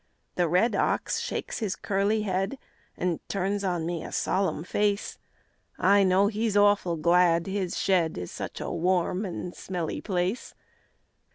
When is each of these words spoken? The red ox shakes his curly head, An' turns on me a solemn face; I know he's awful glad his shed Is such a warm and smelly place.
The 0.33 0.47
red 0.47 0.75
ox 0.75 1.19
shakes 1.19 1.59
his 1.59 1.75
curly 1.75 2.23
head, 2.23 2.57
An' 2.97 3.19
turns 3.27 3.63
on 3.63 3.85
me 3.85 4.03
a 4.03 4.11
solemn 4.11 4.63
face; 4.63 5.19
I 5.77 6.01
know 6.03 6.25
he's 6.25 6.57
awful 6.57 6.95
glad 6.95 7.45
his 7.45 7.77
shed 7.77 8.17
Is 8.17 8.31
such 8.31 8.59
a 8.59 8.71
warm 8.71 9.25
and 9.25 9.53
smelly 9.55 10.01
place. 10.01 10.55